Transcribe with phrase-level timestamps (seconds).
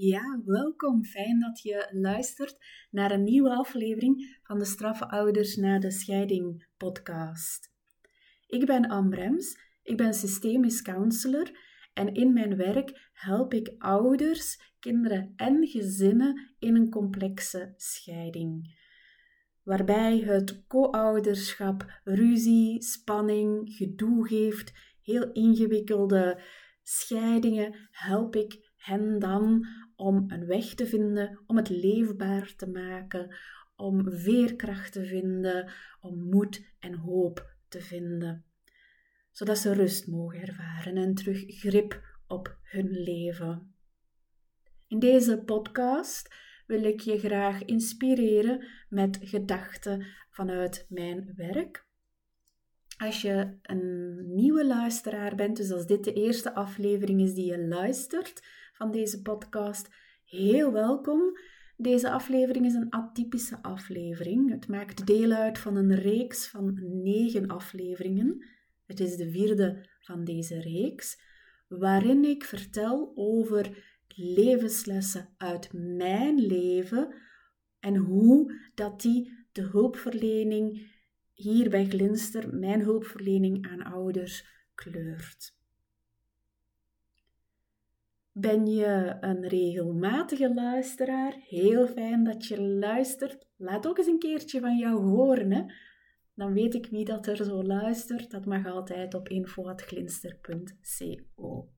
[0.00, 1.04] Ja, welkom.
[1.04, 2.56] Fijn dat je luistert
[2.90, 7.72] naar een nieuwe aflevering van de Straffe Ouders na de Scheiding podcast.
[8.46, 11.50] Ik ben Anne Brems, ik ben systemisch counselor
[11.92, 18.78] en in mijn werk help ik ouders, kinderen en gezinnen in een complexe scheiding.
[19.62, 24.72] Waarbij het co-ouderschap ruzie, spanning, gedoe geeft,
[25.02, 26.42] heel ingewikkelde
[26.82, 29.66] scheidingen help ik hen dan
[29.98, 33.34] om een weg te vinden, om het leefbaar te maken,
[33.76, 38.44] om veerkracht te vinden, om moed en hoop te vinden.
[39.30, 43.74] Zodat ze rust mogen ervaren en terug grip op hun leven.
[44.86, 46.34] In deze podcast
[46.66, 51.86] wil ik je graag inspireren met gedachten vanuit mijn werk.
[52.96, 57.66] Als je een nieuwe luisteraar bent, dus als dit de eerste aflevering is die je
[57.66, 58.42] luistert,
[58.78, 59.88] van deze podcast.
[60.24, 61.38] Heel welkom.
[61.76, 64.50] Deze aflevering is een atypische aflevering.
[64.50, 68.44] Het maakt deel uit van een reeks van negen afleveringen.
[68.86, 71.20] Het is de vierde van deze reeks,
[71.68, 77.14] waarin ik vertel over levenslessen uit mijn leven
[77.80, 80.92] en hoe dat die de hulpverlening
[81.32, 85.57] hier bij Glinster, mijn hulpverlening aan ouders, kleurt.
[88.40, 91.36] Ben je een regelmatige luisteraar?
[91.48, 93.46] Heel fijn dat je luistert.
[93.56, 95.52] Laat ook eens een keertje van jou horen.
[95.52, 95.62] Hè?
[96.34, 98.30] Dan weet ik wie dat er zo luistert.
[98.30, 101.68] Dat mag altijd op info.glinster.co.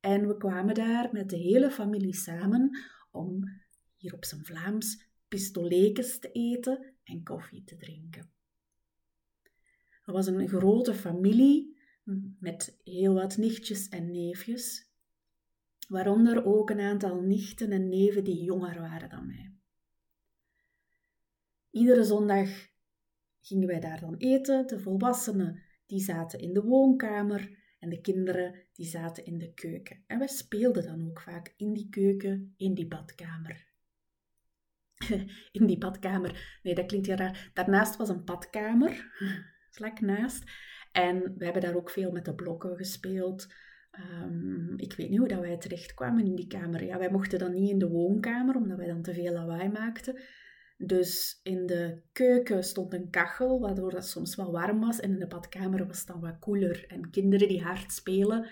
[0.00, 2.78] En we kwamen daar met de hele familie samen
[3.10, 3.60] om
[4.06, 8.30] hier op zijn Vlaams, pistolekes te eten en koffie te drinken.
[10.04, 11.76] Er was een grote familie
[12.38, 14.90] met heel wat nichtjes en neefjes,
[15.88, 19.54] waaronder ook een aantal nichten en neven die jonger waren dan mij.
[21.70, 22.48] Iedere zondag
[23.40, 24.66] gingen wij daar dan eten.
[24.66, 30.04] De volwassenen die zaten in de woonkamer en de kinderen die zaten in de keuken.
[30.06, 33.65] En wij speelden dan ook vaak in die keuken, in die badkamer.
[35.58, 36.58] in die badkamer.
[36.62, 37.50] Nee, dat klinkt heel raar.
[37.54, 39.12] Daarnaast was een badkamer,
[39.76, 40.50] vlak naast.
[40.92, 43.46] En we hebben daar ook veel met de blokken gespeeld.
[43.90, 46.84] Ehm, ik weet niet hoe dat wij terecht kwamen in die kamer.
[46.84, 50.20] Ja, wij mochten dan niet in de woonkamer, omdat wij dan te veel lawaai maakten.
[50.78, 55.00] Dus in de keuken stond een kachel, waardoor dat soms wel warm was.
[55.00, 56.84] En in de badkamer was het dan wat koeler.
[56.88, 58.46] En kinderen die hard spelen,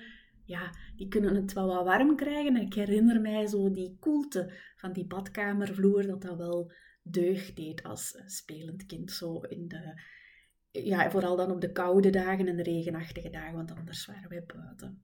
[0.45, 2.57] ja, die kunnen het wel wat warm krijgen.
[2.57, 6.73] En ik herinner mij zo die koelte van die badkamervloer, dat dat wel
[7.03, 9.11] deugd deed als spelend kind.
[9.11, 10.01] Zo in de,
[10.71, 14.45] ja, vooral dan op de koude dagen en de regenachtige dagen, want anders waren wij
[14.47, 15.03] buiten.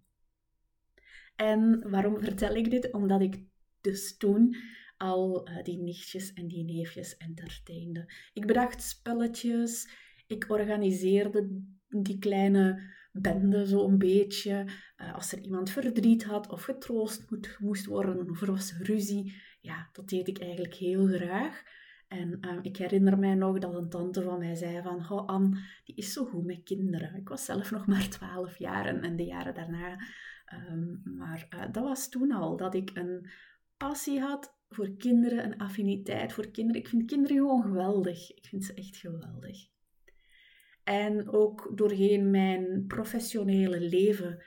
[1.36, 2.92] En waarom vertel ik dit?
[2.92, 3.44] Omdat ik
[3.80, 4.56] dus toen
[4.96, 8.12] al uh, die nichtjes en die neefjes entertainde.
[8.32, 9.90] Ik bedacht spelletjes,
[10.26, 14.64] ik organiseerde die kleine bende zo een beetje.
[14.96, 19.34] Uh, als er iemand verdriet had of getroost moet, moest worden of er was ruzie.
[19.60, 21.62] Ja, dat deed ik eigenlijk heel graag.
[22.08, 25.60] En uh, ik herinner mij nog dat een tante van mij zei van, oh Anne,
[25.84, 27.14] die is zo goed met kinderen.
[27.14, 29.98] Ik was zelf nog maar twaalf jaar en, de jaren daarna.
[30.70, 33.30] Um, maar uh, dat was toen al, dat ik een
[33.76, 36.80] passie had voor kinderen, een affiniteit voor kinderen.
[36.80, 38.30] Ik vind kinderen gewoon geweldig.
[38.36, 39.68] Ik vind ze echt geweldig.
[40.84, 44.44] En ook doorheen mijn professionele leven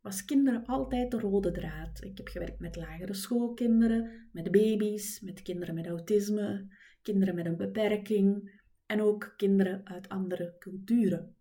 [0.00, 2.04] was kinderen altijd de rode draad.
[2.04, 6.68] Ik heb gewerkt met lagere schoolkinderen, met baby's, met kinderen met autisme,
[7.02, 11.36] kinderen met een beperking en ook kinderen uit andere culturen.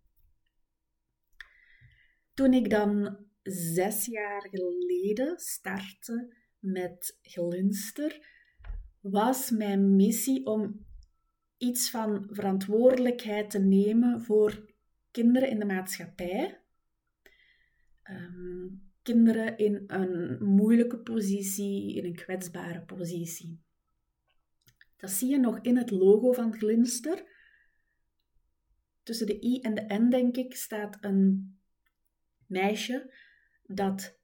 [2.34, 8.28] Toen ik dan zes jaar geleden startte met Glinster,
[9.02, 10.86] was mijn missie om
[11.60, 14.66] iets van verantwoordelijkheid te nemen voor
[15.12, 16.62] kinderen in de maatschappij.
[18.04, 18.68] Ehm,
[19.02, 23.62] kinderen in een moeilijke positie, in een kwetsbare positie.
[24.98, 27.24] Dat zie je nog in het logo van Glinster.
[29.04, 31.58] Tussen de I en de N, denk ik, staat een
[32.46, 33.14] meisje
[33.64, 34.20] dat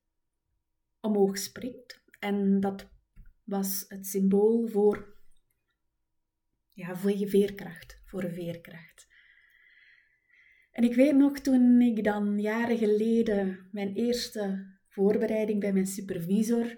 [0.99, 2.03] omhoog springt.
[2.19, 2.89] En dat
[3.43, 5.14] was het symbool voor,
[6.75, 9.07] ja, voor je veerkracht, voor veerkracht.
[10.71, 16.77] En ik weet nog toen ik dan jaren geleden mijn eerste voorbereiding bij mijn supervisor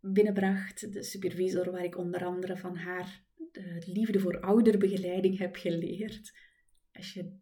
[0.00, 0.92] binnenbracht.
[0.92, 6.34] De supervisor waar ik onder andere van haar de liefde voor ouderbegeleiding heb geleerd.
[6.92, 7.38] Als je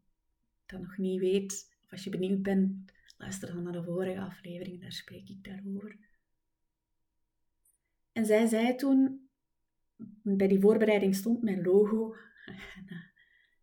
[0.67, 4.81] dat nog niet weet, of als je benieuwd bent, luister dan naar de vorige aflevering,
[4.81, 5.99] daar spreek ik daarover.
[8.13, 9.24] En zij zei toen,
[10.23, 12.15] bij die voorbereiding stond mijn logo.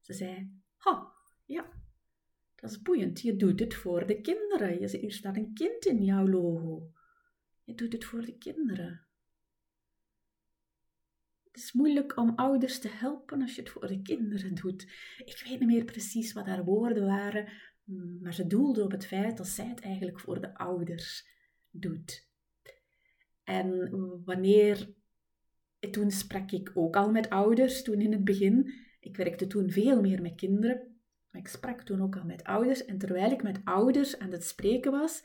[0.05, 1.13] ze zei, ha,
[1.45, 1.71] ja,
[2.55, 3.21] dat is boeiend.
[3.21, 4.81] Je doet het voor de kinderen.
[4.81, 6.91] Er staat een kind in jouw logo.
[7.63, 9.05] Je doet het voor de kinderen.
[11.51, 14.81] Het is moeilijk om ouders te helpen als je het voor de kinderen doet.
[15.25, 17.51] Ik weet niet meer precies wat haar woorden waren,
[18.21, 21.27] maar ze doelde op het feit dat zij het eigenlijk voor de ouders
[21.69, 22.29] doet.
[23.43, 23.89] En
[24.25, 24.93] wanneer,
[25.89, 28.73] toen sprak ik ook al met ouders, toen in het begin.
[28.99, 30.99] Ik werkte toen veel meer met kinderen,
[31.31, 32.85] maar ik sprak toen ook al met ouders.
[32.85, 35.23] En terwijl ik met ouders aan het spreken was,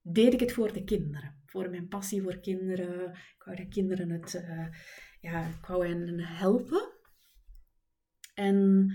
[0.00, 1.42] deed ik het voor de kinderen.
[1.46, 3.10] Voor mijn passie voor kinderen.
[3.10, 4.66] Ik wou de kinderen het, uh,
[5.20, 6.92] ja, ik wou hen helpen.
[8.34, 8.90] En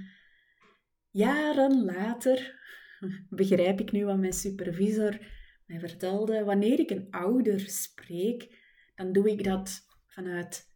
[1.10, 2.60] jaren later
[3.30, 5.20] begrijp ik nu wat mijn supervisor
[5.66, 6.44] mij vertelde.
[6.44, 8.58] Wanneer ik een ouder spreek,
[8.96, 10.69] dan doe ik dat vanuit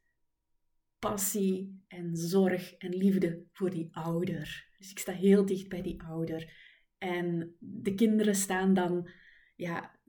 [1.10, 4.72] passie en zorg en liefde voor die ouder.
[4.78, 6.54] Dus ik sta heel dicht bij die ouder.
[6.98, 9.10] En de kinderen staan dan,
[9.56, 10.00] ja,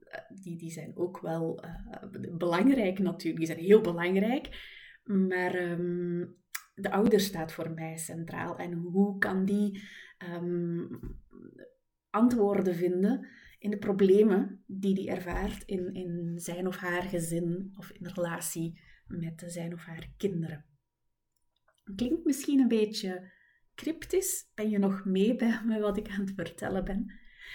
[0.41, 3.37] die, die zijn ook wel uh, belangrijk natuurlijk.
[3.37, 4.73] Die zijn heel belangrijk.
[5.03, 6.35] Maar um,
[6.73, 8.57] de ouder staat voor mij centraal.
[8.57, 9.81] En hoe kan die
[10.31, 10.99] um,
[12.09, 13.27] antwoorden vinden
[13.59, 18.79] in de problemen die die ervaart in, in zijn of haar gezin of in relatie
[19.07, 20.65] met zijn of haar kinderen?
[21.95, 23.31] Klinkt misschien een beetje
[23.75, 24.51] cryptisch.
[24.55, 27.11] Ben je nog mee bij me wat ik aan het vertellen ben?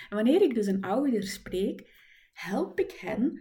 [0.09, 1.91] En wanneer ik dus een ouder spreek,
[2.32, 3.41] help ik hen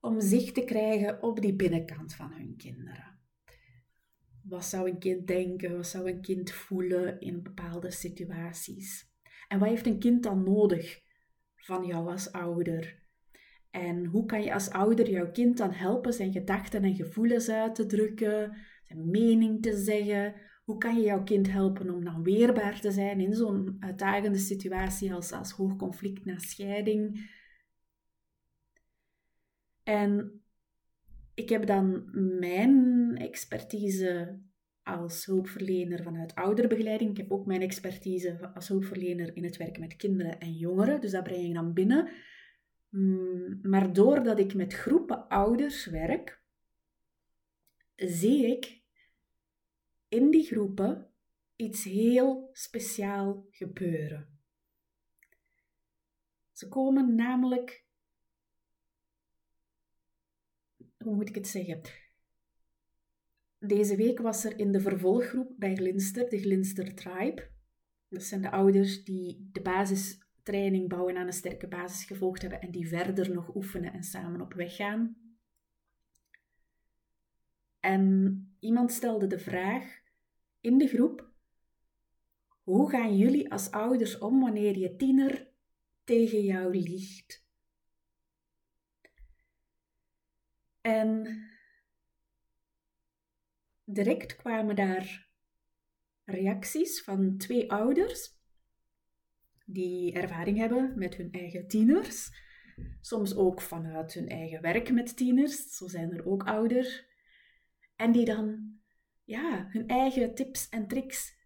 [0.00, 3.18] om zicht te krijgen op die binnenkant van hun kinderen.
[4.42, 5.76] Wat zou een kind denken?
[5.76, 9.12] Wat zou een kind voelen in bepaalde situaties?
[9.48, 11.00] En wat heeft een kind dan nodig
[11.56, 13.02] van jou als ouder?
[13.70, 17.74] En hoe kan je als ouder jouw kind dan helpen zijn gedachten en gevoelens uit
[17.74, 18.56] te drukken,
[18.96, 20.34] mening te zeggen?
[20.64, 25.12] Hoe kan je jouw kind helpen om dan weerbaar te zijn in zo'n uitdagende situatie
[25.12, 27.30] als, als hoog conflict na scheiding?
[29.82, 30.42] En
[31.34, 32.08] ik heb dan
[32.38, 34.40] mijn expertise
[34.82, 37.10] als hulpverlener vanuit ouderbegeleiding.
[37.10, 41.00] Ik heb ook mijn expertise als hulpverlener in het werken met kinderen en jongeren.
[41.00, 42.08] Dus dat breng ik dan binnen.
[42.88, 46.42] Mm, maar doordat ik met groepen ouders werk,
[47.96, 48.83] zie ik
[50.08, 51.10] in die groepen
[51.56, 54.38] iets heel speciaal gebeuren.
[56.52, 57.84] Ze komen namelijk,
[60.96, 61.80] hoe moet ik het zeggen?
[63.58, 67.50] Deze week was er in de vervolggroep bij Glinster, de Glinster Tribe.
[68.08, 72.70] Dat zijn de ouders die de basistraining bouwen aan een sterke basis gevolgd hebben en
[72.70, 75.23] die verder nog oefenen en samen op weg gaan.
[77.84, 80.00] En iemand stelde de vraag
[80.60, 81.32] in de groep:
[82.62, 85.48] hoe gaan jullie als ouders om wanneer je tiener
[86.04, 87.46] tegen jou liegt?
[90.80, 91.40] En
[93.84, 95.28] direct kwamen daar
[96.24, 98.38] reacties van twee ouders
[99.64, 102.30] die ervaring hebben met hun eigen tieners.
[103.00, 107.12] Soms ook vanuit hun eigen werk met tieners, zo zijn er ook ouders.
[107.96, 108.74] En die dan
[109.24, 111.36] ja, hun eigen tips en tricks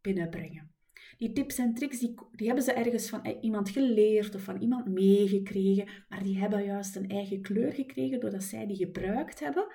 [0.00, 0.74] binnenbrengen.
[1.16, 4.86] Die tips en tricks die, die hebben ze ergens van iemand geleerd of van iemand
[4.86, 9.66] meegekregen, maar die hebben juist een eigen kleur gekregen doordat zij die gebruikt hebben.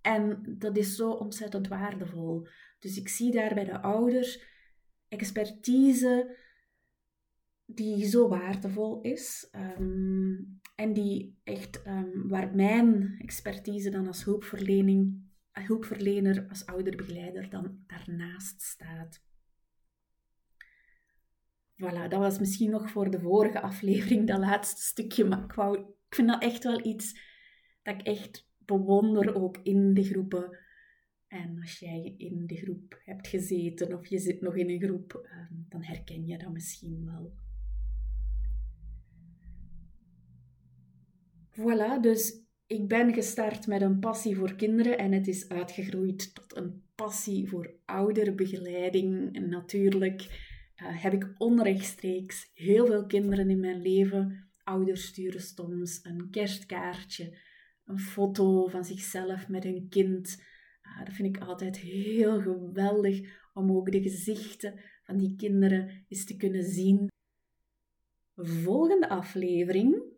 [0.00, 2.46] En dat is zo ontzettend waardevol.
[2.78, 4.42] Dus ik zie daar bij de ouders
[5.08, 6.36] expertise
[7.66, 9.48] die zo waardevol is.
[9.78, 15.27] Um, en die echt, um, waar mijn expertise dan als hulpverlening
[15.66, 19.22] hulpverlener, als ouderbegeleider dan daarnaast staat.
[21.74, 25.24] Voilà, dat was misschien nog voor de vorige aflevering, dat laatste stukje.
[25.24, 27.20] Maar ik, wou, ik vind dat echt wel iets
[27.82, 30.58] dat ik echt bewonder ook in de groepen.
[31.26, 35.12] En als jij in de groep hebt gezeten of je zit nog in een groep,
[35.12, 37.36] ehm, dan herken je dat misschien wel.
[41.50, 46.56] Voilà, dus ik ben gestart met een passie voor kinderen en het is uitgegroeid tot
[46.56, 49.34] een passie voor ouderbegeleiding.
[49.34, 54.48] En natuurlijk uh, heb ik onrechtstreeks heel veel kinderen in mijn leven.
[54.64, 57.38] Ouders sturen soms een kerstkaartje,
[57.84, 60.42] een foto van zichzelf met hun kind.
[60.82, 66.24] Uh, dat vind ik altijd heel geweldig om ook de gezichten van die kinderen eens
[66.24, 67.08] te kunnen zien.
[68.36, 70.16] Volgende aflevering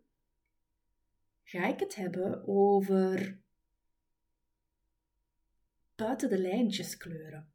[1.51, 3.39] ga ik het hebben over
[5.95, 7.51] buiten de lijntjes kleuren.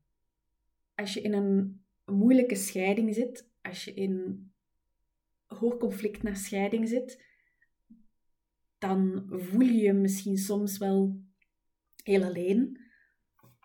[0.95, 4.45] Als je in een moeilijke scheiding zit, als je in
[5.47, 7.25] hoog conflict naar scheiding zit,
[8.79, 11.23] dan voel je je misschien soms wel
[12.03, 12.81] heel alleen,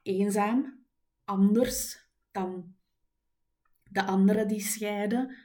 [0.04, 0.86] eenzaam,
[1.24, 2.76] anders dan
[3.84, 5.38] de anderen die scheiden.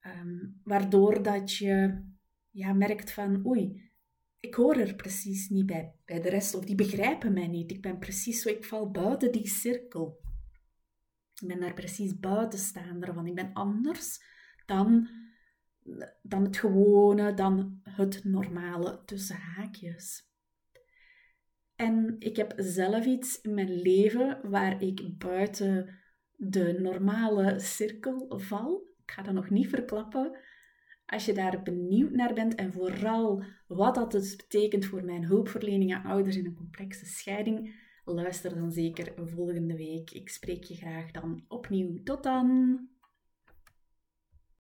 [0.00, 2.04] Ehm, waardoor dat je
[2.50, 3.91] ja, merkt van oei,
[4.42, 7.70] ik hoor er precies niet bij, bij de rest, of die begrijpen mij niet.
[7.70, 10.20] Ik ben precies zo, ik val buiten die cirkel.
[11.40, 13.26] Ik ben daar precies buitenstaander van.
[13.26, 14.22] Ik ben anders
[14.66, 15.08] dan,
[16.22, 20.30] dan het gewone, dan het normale tussen haakjes.
[21.76, 25.98] En ik heb zelf iets in mijn leven waar ik buiten
[26.36, 28.88] de normale cirkel val.
[29.04, 30.38] Ik ga dat nog niet verklappen.
[31.12, 35.94] Als je daar benieuwd naar bent en vooral wat dat dus betekent voor mijn hulpverlening
[35.94, 40.10] aan ouders in een complexe scheiding, luister dan zeker volgende week.
[40.10, 42.02] Ik spreek je graag dan opnieuw.
[42.02, 42.80] Tot dan!